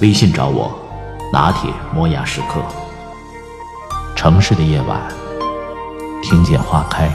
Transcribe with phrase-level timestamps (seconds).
[0.00, 0.72] 微信找我，
[1.30, 2.62] 拿铁磨牙时刻。
[4.16, 4.98] 城市的夜晚，
[6.22, 7.10] 听见花开。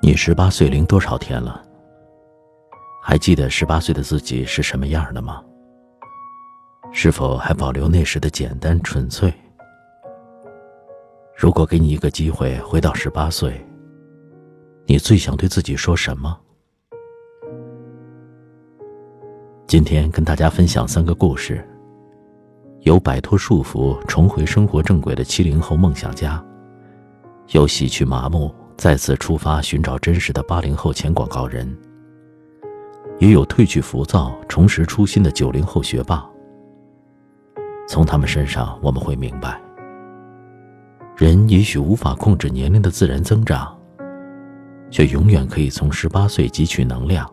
[0.00, 1.62] 你十八岁零多少天了？
[3.06, 5.44] 还记得十八岁的自己是什么样的吗？
[6.90, 9.30] 是否还保留那时的简单纯粹？
[11.36, 13.62] 如果给你一个机会回到十八岁，
[14.86, 16.34] 你最想对自己说什么？
[19.66, 21.62] 今天跟大家分享三个故事，
[22.80, 26.42] 有摆脱束缚、重回生活正轨的七零后梦想家，
[27.50, 31.76] 有洗去麻木、再次出发寻找真实的八零后前广告人。
[33.18, 36.28] 也有褪去浮躁、重拾初心的九零后学霸。
[37.88, 39.60] 从他们身上，我们会明白，
[41.16, 43.78] 人也许无法控制年龄的自然增长，
[44.90, 47.30] 却永远可以从十八岁汲取能量，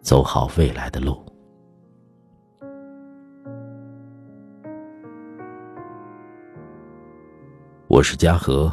[0.00, 1.18] 走好未来的路。
[7.88, 8.72] 我是嘉禾，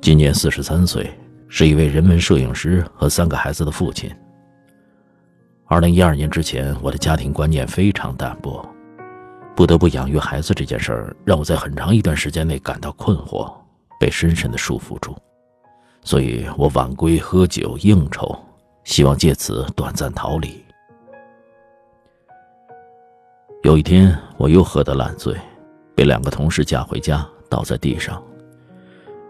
[0.00, 1.10] 今年四十三岁，
[1.48, 4.08] 是一位人文摄影师和三个孩子的父亲。
[5.66, 8.68] 二零一二年之前，我的家庭观念非常淡薄，
[9.56, 13.50] 不得不养育孩子这件事儿，让我在很长一段时间内感到困惑，
[13.98, 15.16] 被深深的束缚住。
[16.02, 18.38] 所以我晚归喝酒应酬，
[18.84, 20.62] 希望借此短暂逃离。
[23.62, 25.34] 有一天，我又喝得烂醉，
[25.94, 28.22] 被两个同事架回家，倒在地上。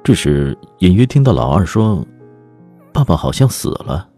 [0.03, 2.05] 这时，隐约听到老二说
[2.93, 4.09] ：“爸爸好像死了。”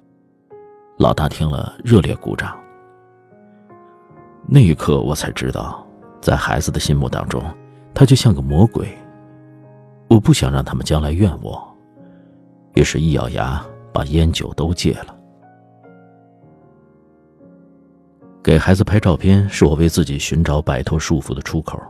[0.97, 2.57] 老大听了，热烈鼓掌。
[4.47, 5.85] 那一刻，我才知道，
[6.21, 7.43] 在孩子的心目当中，
[7.93, 8.89] 他就像个魔鬼。
[10.09, 11.67] 我不想让他们将来怨我，
[12.75, 15.17] 于是，一咬牙，把烟酒都戒了。
[18.41, 21.83] 给孩子拍照片，是我为自己寻找摆脱束缚的出口。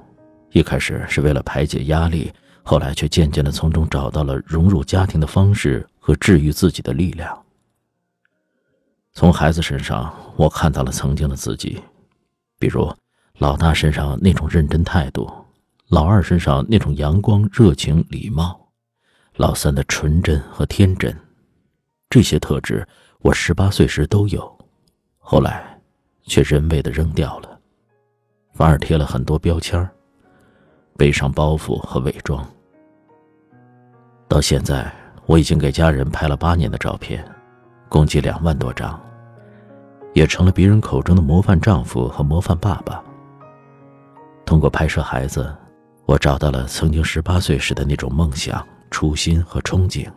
[0.53, 2.33] 一开始是为了排解压力，
[2.63, 7.37] 后来却渐渐的从中找到了融入家庭的方式和治愈自己的力量。
[9.15, 11.81] 从孩子身上，我看到了曾经的自己，
[12.59, 12.93] 比如
[13.39, 15.33] 老大身上那种认真态度，
[15.89, 18.69] 老二身上那种阳光、热情、礼貌，
[19.37, 21.17] 老三的纯真和天真。
[22.11, 22.87] 这些特质，
[23.21, 24.59] 我十八岁时都有，
[25.19, 25.81] 后来
[26.25, 27.59] 却人为的扔掉了，
[28.53, 29.89] 反而贴了很多标签
[30.97, 32.45] 背上包袱和伪装。
[34.27, 34.93] 到现在，
[35.27, 37.25] 我已经给家人拍了八年的照片。
[37.95, 39.01] 共计两万多张，
[40.15, 43.01] 也成了别人口中的模范丈夫和模范爸爸。
[44.45, 45.55] 通过拍摄孩子，
[46.05, 50.11] 我找到了曾经十八岁时的那种梦想、初心和憧憬。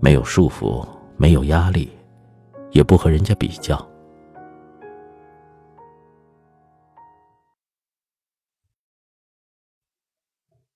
[0.00, 1.90] 没有束缚，没有压力，
[2.70, 3.84] 也不和人家比较。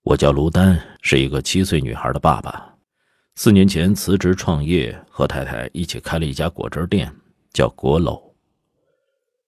[0.03, 2.78] 我叫卢丹，是一个七岁女孩的爸爸。
[3.41, 7.09] 四年前辞职创业，和太太一起开了一家果汁店，
[7.53, 8.21] 叫果楼。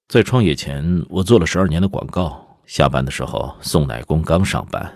[0.07, 2.57] 在创业前，我做了十二年的广告。
[2.67, 4.89] 下班的时候，送奶工刚上班，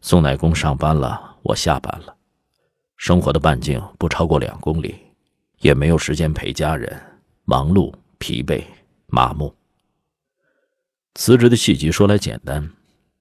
[0.00, 2.16] 送奶工上班了，我下班了。
[2.96, 4.94] 生活的半径不超过两公里，
[5.58, 6.98] 也没有时间陪家人，
[7.44, 8.64] 忙碌、疲惫、
[9.08, 9.54] 麻木。
[11.16, 12.66] 辞职的细节说来简单，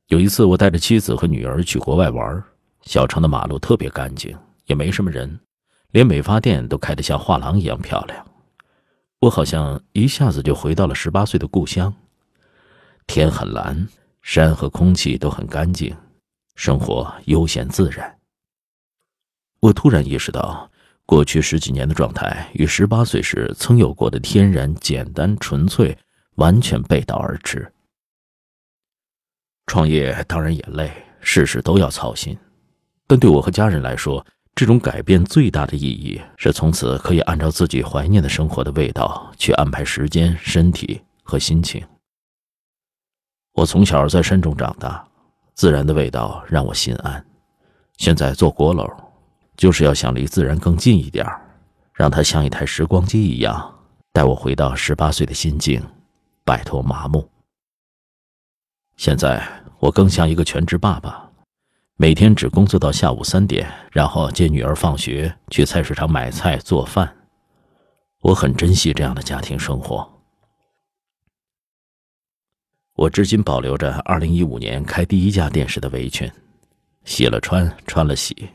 [0.08, 2.42] 有一次我带着妻子和女儿去国外玩，
[2.84, 4.34] 小城的马路特别干净。
[4.66, 5.40] 也没什么人，
[5.92, 8.26] 连美发店都开得像画廊一样漂亮。
[9.20, 11.94] 我好像一下子就回到了十八岁的故乡。
[13.08, 13.88] 天很蓝，
[14.22, 15.96] 山和空气都很干净，
[16.56, 18.18] 生活悠闲自然。
[19.60, 20.70] 我突然意识到，
[21.06, 25.98] 过去十几年的状态与十八岁时曾有过的天然、简单、纯粹
[26.36, 27.72] 完全背道而驰。
[29.68, 32.38] 创业当然也累，事事都要操心，
[33.08, 34.26] 但对我和家人来说，
[34.56, 41.84] 这种改变最大的意义是从此可以按照自己怀念的生活的味道去安排时间、身体和心情。
[43.54, 45.04] 我从小在山中长大，
[45.56, 47.24] 自然的味道让我心安。
[47.98, 48.88] 现在做锅楼，
[49.58, 51.26] 就是要想离自然更近一点
[51.94, 53.80] 让它像一台时光机一样，
[54.12, 55.84] 带我回到十八岁的心境，
[56.44, 57.28] 摆脱麻木。
[58.98, 59.44] 现在
[59.80, 61.32] 我更像一个全职爸爸。
[61.96, 67.16] 每天只工作到下午三点，然后接女儿放学，去菜市场买菜做饭。
[68.22, 70.10] 我很珍惜这样的家庭生活。
[72.96, 76.30] 我至今保留着2015年开第一家店时的围裙，
[77.06, 78.50] 洗了穿，穿了洗。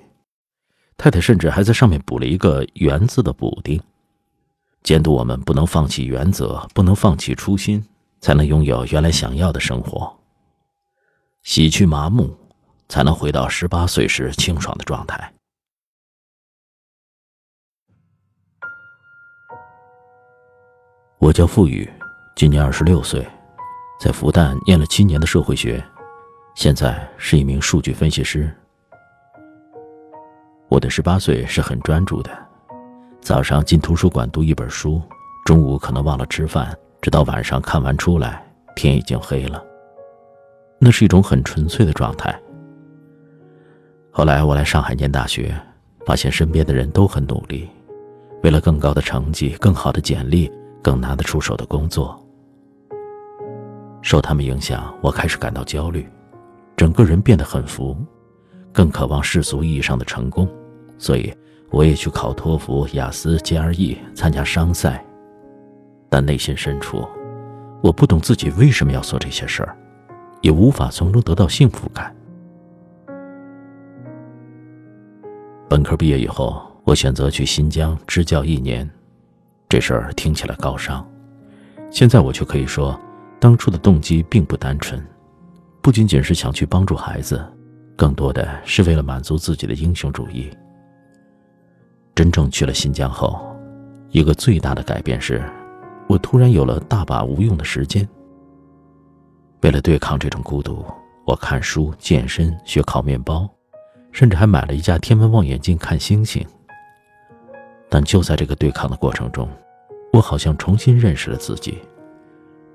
[0.97, 3.81] 太太甚至还在上面补了一个“原”字的补丁，
[4.83, 7.85] 监督我们不能放弃原则，不能放弃初心，
[8.21, 10.19] 才能拥有原来想要的生活。
[11.43, 12.38] 洗去麻木。
[12.89, 15.33] 才能回到十八岁时清爽的状态。
[21.19, 21.89] 我叫付宇，
[22.37, 23.27] 今年二十六岁，
[24.01, 25.85] 在复旦念了七年的社会学，
[26.55, 28.51] 现在是一名数据分析师。
[30.69, 32.31] 我的十八岁是很专注的，
[33.21, 35.03] 早上进图书馆读一本书，
[35.45, 38.47] 中午可能忘了吃饭，直到晚上看完出来，
[38.77, 39.63] 天已经黑了。
[40.79, 42.41] 那是一种很纯粹的状态。
[44.19, 45.55] 后来我来上海念大学，
[46.05, 47.69] 发现身边的人都很努力，
[48.43, 50.51] 为了更高的成绩、更好的简历、
[50.83, 52.21] 更拿得出手的工作。
[54.03, 56.05] 受他们影响，我开始感到焦虑，
[56.77, 57.97] 整个人变得很浮，
[58.73, 60.49] 更渴望世俗意义上的成功，
[60.99, 61.33] 所以
[61.71, 65.01] 我也去考托福、雅思、GRE，参加商赛。
[66.09, 67.07] 但内心深处，
[67.81, 69.77] 我不懂自己为什么要做这些事儿，
[70.41, 72.13] 也无法从中得到幸福感。
[75.69, 78.89] 本科毕业以后，我选择去新疆支教一年。
[79.69, 81.07] 这事儿听起来高尚，
[81.91, 82.99] 现在我却可以说，
[83.39, 84.99] 当初的动机并不单纯，
[85.83, 87.45] 不仅仅是想去帮助孩子，
[87.97, 90.51] 更多的是为了满足自己的英雄主义。
[92.15, 93.39] 真正去了新疆后，
[94.09, 95.45] 一个最大的改变是，
[96.09, 98.09] 我突然有了大把无用的时间。
[99.61, 100.83] 为了对抗这种孤独，
[101.27, 103.47] 我看书、健身、学烤面包。
[104.13, 106.45] 甚至还买了一架天文望远镜看星星。
[107.89, 109.49] 但就在这个对抗的过程中，
[110.13, 111.79] 我好像重新认识了自己，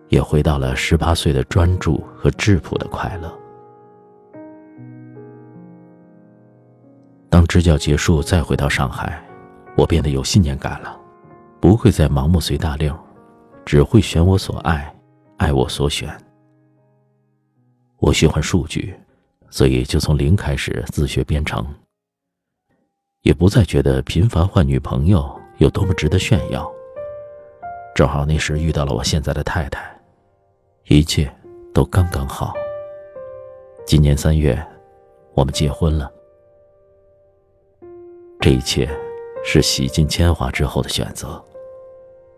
[0.09, 3.31] 也回到了十八岁的专注和质朴的快乐。
[7.29, 9.23] 当支教结束，再回到上海，
[9.75, 10.99] 我变得有信念感了，
[11.59, 12.95] 不会再盲目随大流，
[13.65, 14.95] 只会选我所爱，
[15.37, 16.09] 爱我所选。
[17.97, 18.95] 我喜欢数据。
[19.53, 21.63] 所以，就从零开始自学编程，
[23.21, 26.67] 也不再觉得频繁换女朋友有多么值得炫耀。
[27.93, 29.95] 正好那时遇到了我现在的太太，
[30.87, 31.31] 一切
[31.71, 32.55] 都刚刚好。
[33.85, 34.59] 今年三月，
[35.35, 36.11] 我们结婚了。
[38.39, 38.89] 这一切
[39.45, 41.39] 是洗尽铅华之后的选择，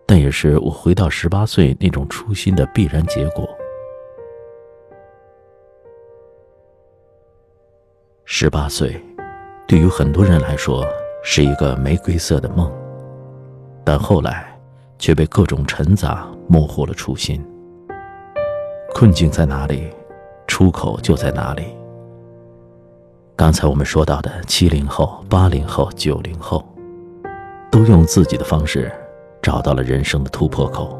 [0.06, 3.48] 但也是我回到十八岁那种初心的必然结果。
[8.46, 8.94] 十八岁，
[9.66, 10.86] 对于很多人来说
[11.24, 12.70] 是一个玫瑰色的梦，
[13.84, 14.56] 但后来
[15.00, 17.44] 却被各种沉杂模糊了初心。
[18.94, 19.90] 困境在哪里，
[20.46, 21.64] 出口就在哪里。
[23.34, 26.64] 刚才我们说到的七零后、八零后、九零后，
[27.68, 28.92] 都用自己的方式
[29.42, 30.96] 找到了人生的突破口。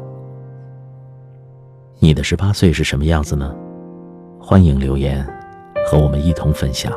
[1.99, 3.55] 你的十八岁是什么样子呢？
[4.37, 5.25] 欢迎留言，
[5.89, 6.91] 和我们一同分享。